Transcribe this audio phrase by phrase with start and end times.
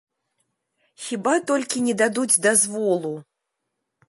[1.07, 3.13] Хіба толькі не дадуць дазволу?